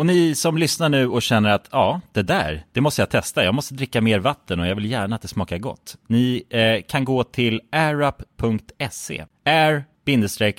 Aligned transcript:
Och 0.00 0.06
ni 0.06 0.34
som 0.34 0.58
lyssnar 0.58 0.88
nu 0.88 1.08
och 1.08 1.22
känner 1.22 1.50
att 1.50 1.68
ja, 1.72 2.00
det 2.12 2.22
där, 2.22 2.64
det 2.72 2.80
måste 2.80 3.02
jag 3.02 3.10
testa. 3.10 3.44
Jag 3.44 3.54
måste 3.54 3.74
dricka 3.74 4.00
mer 4.00 4.18
vatten 4.18 4.60
och 4.60 4.66
jag 4.66 4.74
vill 4.74 4.90
gärna 4.90 5.16
att 5.16 5.22
det 5.22 5.28
smakar 5.28 5.58
gott. 5.58 5.96
Ni 6.06 6.42
eh, 6.50 6.82
kan 6.88 7.04
gå 7.04 7.24
till 7.24 7.60
airup.se. 7.72 9.24
air-up.se. 9.44 10.52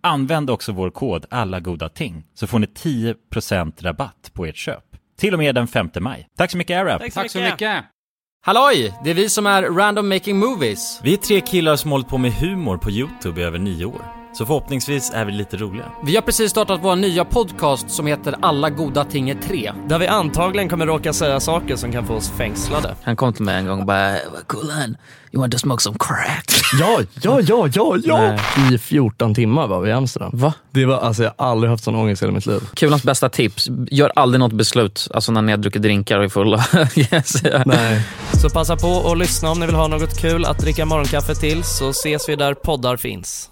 Använd 0.00 0.50
också 0.50 0.72
vår 0.72 0.90
kod 0.90 1.26
alla 1.30 1.60
goda 1.60 1.88
ting 1.88 2.24
så 2.34 2.46
får 2.46 2.58
ni 2.58 2.66
10% 2.66 3.82
rabatt 3.82 4.30
på 4.32 4.46
ert 4.46 4.56
köp. 4.56 4.84
Till 5.18 5.32
och 5.32 5.38
med 5.38 5.54
den 5.54 5.68
5 5.68 5.90
maj. 6.00 6.28
Tack 6.36 6.50
så 6.50 6.56
mycket 6.56 6.76
AirUp! 6.76 7.12
Tack 7.14 7.30
så 7.30 7.40
mycket. 7.40 7.84
Halloj! 8.42 8.94
Det 9.04 9.10
är 9.10 9.14
vi 9.14 9.28
som 9.28 9.46
är 9.46 9.62
Random 9.62 10.08
Making 10.08 10.38
Movies. 10.38 11.00
Vi 11.02 11.12
är 11.12 11.16
tre 11.16 11.40
killar 11.40 11.76
som 11.76 11.90
hållit 11.90 12.08
på 12.08 12.18
med 12.18 12.32
humor 12.32 12.76
på 12.76 12.90
YouTube 12.90 13.40
i 13.40 13.44
över 13.44 13.58
nio 13.58 13.84
år. 13.84 14.21
Så 14.34 14.46
förhoppningsvis 14.46 15.10
är 15.14 15.24
vi 15.24 15.32
lite 15.32 15.56
roliga. 15.56 15.84
Vi 16.04 16.14
har 16.14 16.22
precis 16.22 16.50
startat 16.50 16.80
vår 16.82 16.96
nya 16.96 17.24
podcast 17.24 17.90
som 17.90 18.06
heter 18.06 18.34
Alla 18.42 18.70
goda 18.70 19.04
ting 19.04 19.30
är 19.30 19.34
tre. 19.34 19.72
Där 19.88 19.98
vi 19.98 20.06
antagligen 20.06 20.68
kommer 20.68 20.86
råka 20.86 21.12
säga 21.12 21.40
saker 21.40 21.76
som 21.76 21.92
kan 21.92 22.06
få 22.06 22.14
oss 22.14 22.30
fängslade. 22.30 22.94
Han 23.02 23.16
kom 23.16 23.32
till 23.32 23.44
mig 23.44 23.56
en 23.56 23.66
gång 23.66 23.80
och 23.80 23.86
bara 23.86 24.16
Kulan, 24.48 24.96
you 25.32 25.40
want 25.40 25.52
to 25.52 25.58
smoke 25.58 25.82
some 25.82 25.96
crack? 26.00 26.50
Ja, 26.80 27.00
ja, 27.22 27.40
ja, 27.40 27.68
ja, 27.74 27.96
ja! 28.04 28.38
I 28.72 28.78
14 28.78 29.34
timmar 29.34 29.66
var 29.66 29.80
vi 29.80 29.88
i 29.88 29.92
Amsterdam. 29.92 30.30
Va? 30.34 30.54
Det 30.70 30.86
var, 30.86 30.98
alltså 30.98 31.22
jag 31.22 31.32
har 31.38 31.46
aldrig 31.46 31.70
haft 31.70 31.84
sån 31.84 31.94
ångest 31.94 32.22
i 32.22 32.24
hela 32.24 32.34
mitt 32.34 32.46
liv. 32.46 32.60
Kulans 32.74 33.02
bästa 33.02 33.28
tips, 33.28 33.68
gör 33.90 34.12
aldrig 34.14 34.40
något 34.40 34.52
beslut, 34.52 35.08
alltså 35.14 35.32
när 35.32 35.42
ni 35.42 35.52
har 35.52 35.58
druckit 35.58 35.82
drinkar 35.82 36.18
och 36.18 36.24
är 36.24 36.28
fulla. 36.28 36.64
yes. 36.96 37.42
Nej. 37.66 38.02
Så 38.42 38.50
passa 38.50 38.76
på 38.76 38.88
och 38.88 39.16
lyssna 39.16 39.50
om 39.50 39.60
ni 39.60 39.66
vill 39.66 39.74
ha 39.74 39.88
något 39.88 40.20
kul 40.20 40.44
att 40.44 40.58
dricka 40.58 40.86
morgonkaffe 40.86 41.34
till 41.34 41.64
så 41.64 41.90
ses 41.90 42.28
vi 42.28 42.36
där 42.36 42.54
poddar 42.54 42.96
finns. 42.96 43.51